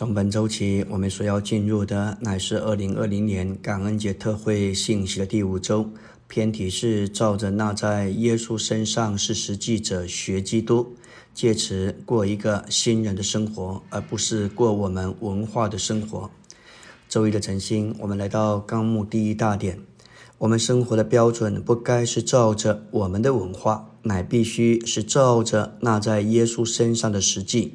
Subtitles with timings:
[0.00, 5.90] 从本周起，我们所要进入的乃是二零二零年感恩节特会信息的第五周。
[6.26, 10.94] 偏题是照着那在耶稣身上是实际者学基督，
[11.34, 16.30] 借此过一个新人的生活，而不是过我们文化的生活。
[17.06, 19.80] 周一的晨星，我们来到纲目第一大点。
[20.38, 27.74] 我们生活的标准不该是照着我们的文化，乃必须是照着那在耶稣身上的实际。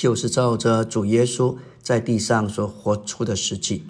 [0.00, 3.82] 就是照着主耶稣在地上所活出的实际，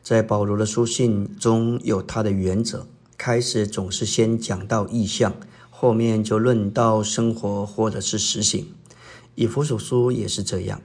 [0.00, 2.86] 在保罗的书信中有他的原则。
[3.18, 5.34] 开始总是先讲到意象，
[5.70, 8.68] 后面就论到生活或者是实行。
[9.34, 10.80] 以弗所书也是这样。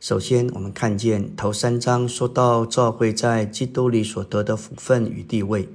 [0.00, 5.68] 首先，我们看见头三章说到教会在基督里所得的福分与地位，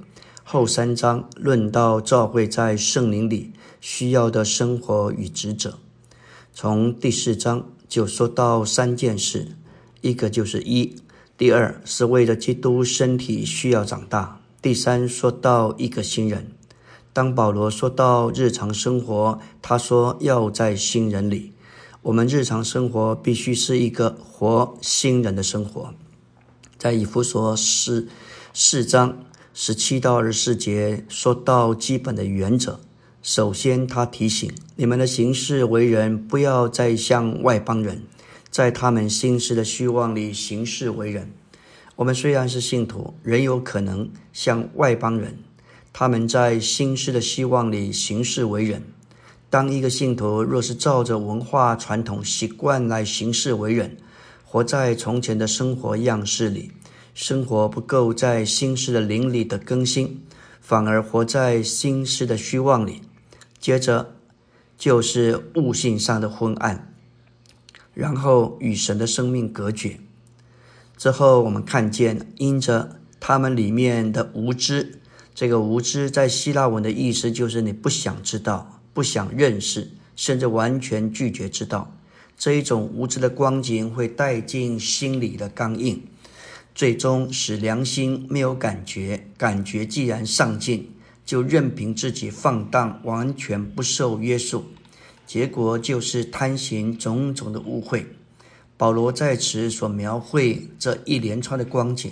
[0.44, 5.78] 后三章论到教会在圣灵里需要的生活与职责。
[6.52, 7.64] 从第四章。
[7.88, 9.48] 就说到三件事，
[10.02, 10.96] 一个就是一，
[11.36, 16.52] 第二是为了基督身体需要长大，第三说到一个新人。
[17.14, 21.52] 当保罗说到日常生活，他说要在新人里，
[22.02, 25.94] 我们日常生活必须是一个活新人的生活。
[26.76, 28.06] 在以弗所四
[28.52, 29.18] 四章
[29.52, 32.78] 十七到二十四节说到基本的原则。
[33.20, 38.02] 首先，他提醒你们的行事为人，不要再像外邦人，
[38.48, 41.30] 在他们心思的虚妄里行事为人。
[41.96, 45.36] 我们虽然是信徒，仍有可能像外邦人，
[45.92, 48.84] 他们在心思的希望里行事为人。
[49.50, 53.96] 当一个信徒若是照着文化传统习惯来行事为人，
[54.44, 56.70] 活在从前的生活样式里，
[57.14, 60.22] 生活不够在心思的灵里的更新，
[60.60, 63.02] 反而活在心思的虚妄里。
[63.60, 64.14] 接着
[64.76, 66.94] 就是悟性上的昏暗，
[67.92, 69.98] 然后与神的生命隔绝。
[70.96, 75.00] 之后我们看见，因着他们里面的无知，
[75.34, 81.92] 这个无知在希腊文的意思就是你不想知道、不想认识，甚至完全拒绝知道。
[82.36, 86.04] 这一种无知的光景会带进心里的刚硬，
[86.72, 89.26] 最终使良心没有感觉。
[89.36, 90.92] 感觉既然上进。
[91.28, 94.64] 就任凭自己放荡，完全不受约束，
[95.26, 98.06] 结果就是贪行种种的污秽。
[98.78, 102.10] 保罗在此所描绘这一连串的光景，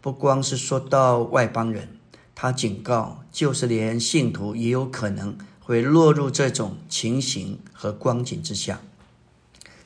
[0.00, 1.88] 不光是说到外邦人，
[2.36, 8.80] 他警告，就是连信徒也有可能会落入这种情形和光景之下。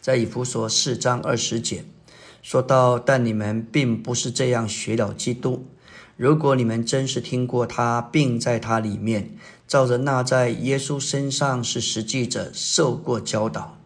[0.03, 1.87] 在以弗所四章二十节
[2.43, 5.67] 说到，但你们并不是这样学了基督。
[6.17, 9.37] 如果你们真是听过他，并在他里面
[9.69, 13.77] 照着那在耶稣身上是实际者受过教导，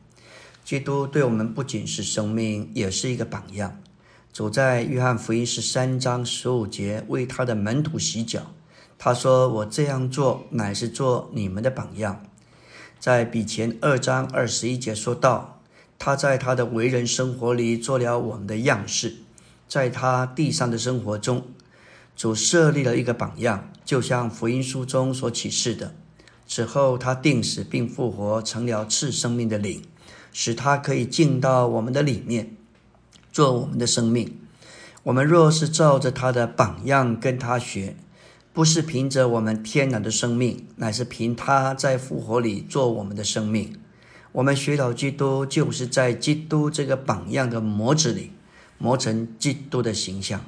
[0.65, 3.81] 基督对我们不仅是生命，也是一个榜样。
[4.33, 8.53] 走在约翰福音十三章十五节为他的门徒洗脚，
[8.97, 12.23] 他说：“我这样做乃是做你们的榜样。”
[13.01, 15.61] 在比前二章二十一节说道
[15.99, 19.17] ：“他在他的为人生活里做了我们的样式，
[19.67, 21.43] 在他地上的生活中。”
[22.21, 25.95] 主设立了一个榜样，就像福音书中所启示的。
[26.47, 29.81] 此后，他定死并复活，成了赐生命的灵，
[30.31, 32.55] 使他可以进到我们的里面，
[33.33, 34.39] 做我们的生命。
[35.05, 37.97] 我们若是照着他的榜样跟他学，
[38.53, 43.81] 不是凭着我们天然的生命，乃是凭他在复活里做我们的生命。
[44.33, 48.33] 我们学了基督，就是在基督这个榜样的模子里
[48.77, 50.45] 磨成基督的形象。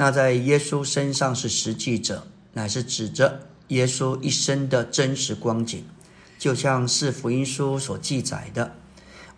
[0.00, 5.82] 那在耶稣身上是实际者，乃是指着耶稣一生的真实光景，
[6.38, 8.76] 就像是福音书所记载的：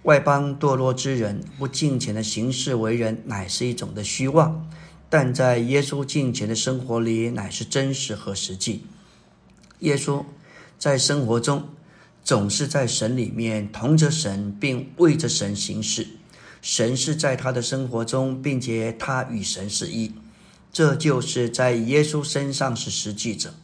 [0.02, 4.68] 外邦堕落之人不敬虔的行事为人，乃是一种的虚妄；
[5.08, 8.84] 但在耶稣敬虔的生活里，乃是真实和实际。
[9.78, 10.22] 耶稣
[10.78, 11.70] 在生活中
[12.22, 16.04] 总是在神里面同着神，并为着神行事；
[16.60, 20.12] 神是在他的生活中，并且他与神是一。
[20.72, 23.54] 这就是在耶稣身上是实际者。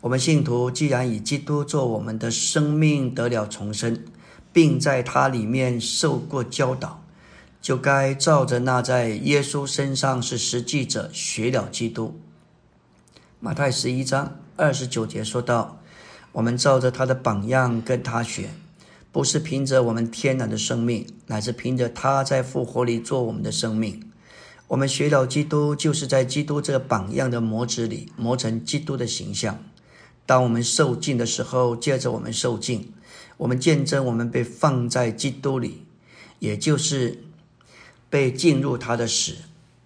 [0.00, 4.02] 我们信徒既然以基督做我们的生命得了重生，
[4.52, 7.04] 并在他里面受过教导，
[7.60, 12.18] 就该照着那在耶稣身上是实际者学了基督。
[13.38, 15.80] 马太十一章二十九节说道
[16.32, 18.50] ：“我们照着他的榜样跟他学，
[19.12, 24.02] 不是凭着我们天然的生命，乃是凭着他在复活里做我们的生命。”
[24.72, 29.62] 我们学了基督，就是在基督这个榜样的模子里磨成基督的形象。
[30.24, 32.90] 当我们受尽的时候，借着我们受尽，
[33.36, 35.82] 我们见证我们被放在基督里，
[36.38, 37.22] 也就是
[38.08, 39.34] 被进入他的死，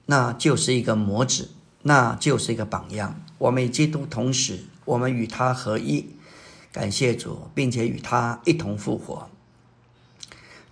[0.04, 1.50] 那就是一个模子，
[1.82, 3.20] 那就是一个榜样。
[3.38, 6.10] 我们与基督同死，我们与他合一，
[6.70, 9.28] 感谢主，并且与他一同复活。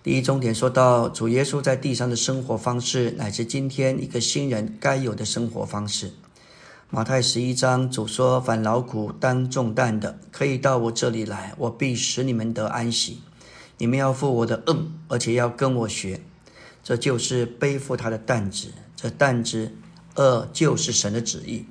[0.05, 6.11] 第一重点说到主耶稣在地上的生活方式，乃是今天一个新人该有的生活方式。
[6.91, 13.23] 马太十一章主说：“凡劳苦担重担的，可以到我这里来，我必使你们得安息。
[13.79, 16.21] 你们要负我的恶，而且要跟我学。
[16.83, 18.67] 这就是背负他的担子。
[18.95, 19.71] 这担子，
[20.17, 21.65] 恶就是神的旨意，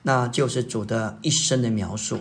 [0.00, 2.20] 那就是主的一生的描述。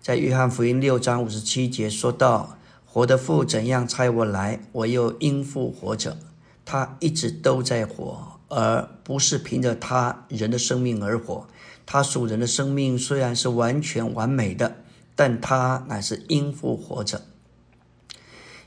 [0.00, 2.55] 在约翰福音六章五十七节说到。”
[2.96, 6.16] 我的父怎样差我来，我又因父活着。
[6.64, 11.46] 他一直都在活，而不是凭着他人的生命而活。
[11.84, 14.76] 他属人的生命虽然是完全完美的，
[15.14, 17.20] 但他乃是因父活着。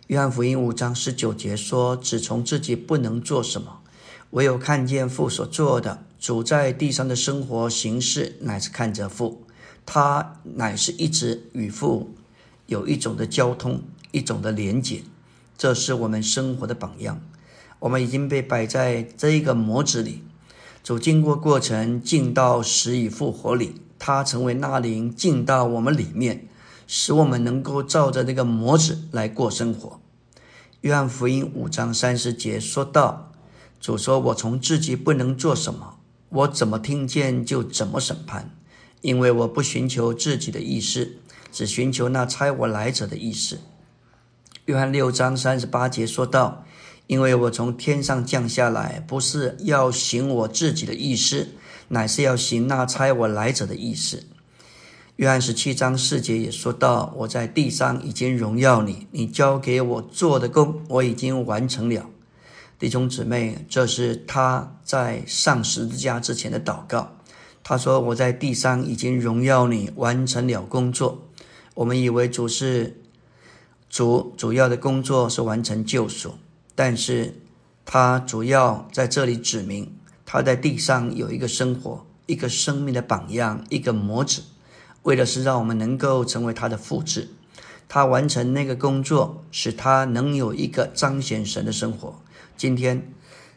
[0.06, 3.80] 约翰福音五章十九节说：“只从自己不能做什么，
[4.30, 6.04] 唯有看见父所做的。
[6.20, 9.48] 主在地上的生活形式，乃是看着父，
[9.88, 12.12] 他乃是一直与父
[12.68, 13.82] 有一种的交通。”
[14.12, 15.04] 一种的连结，
[15.58, 17.22] 这是我们生活的榜样。
[17.80, 20.24] 我们已经被摆在这一个模子里，
[20.84, 26.48] 主经过过程进到死与复活里，他成为那灵进到我们里面，
[26.88, 30.02] 使我们能够照着那个模子来过生活。
[30.82, 33.32] 约翰福音五章三十节说道
[33.80, 35.98] ：“主说，我从自己不能做什么，
[36.30, 38.54] 我怎么听见就怎么审判，
[39.02, 41.18] 因为我不寻求自己的意思，
[41.52, 43.60] 只寻求那差我来者的意思。”
[44.70, 46.64] 约翰六章三十八节说道
[47.10, 51.48] ：“因为我从天上降下来，不是要行我自己的意思，
[51.88, 54.26] 乃是要行那差我来者的意思。”
[55.18, 62.08] 约翰十七章四节也说到：“我在地上已经荣耀你，你交给我做的工，我已经完成了。”
[62.78, 67.18] 弟兄姊妹，这是他在上十字架之前的祷告。
[67.64, 71.28] 他说：“我在地上已经荣耀你，完成了工作。”
[71.74, 73.02] 我们以为主是。
[73.90, 76.36] 主主要的工作是完成救赎，
[76.76, 77.42] 但是
[77.84, 79.96] 他主要在这里指明
[80.26, 84.44] 他在地上有一个生活，一个生命的榜样，一个模子，
[85.02, 87.30] 为的是让我们能够成为他的复制。
[87.88, 92.22] 他完成那个工作，使他能有一个彰显神的生活。
[92.56, 93.12] 今天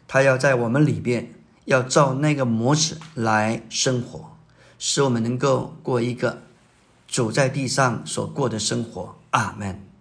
[0.08, 1.34] 他要在我们里边，
[1.67, 4.34] 要照那个模子来生活，
[4.79, 6.38] 使我们能够过一个
[7.06, 9.17] 主在地上所过的生活。
[9.32, 9.92] 阿门。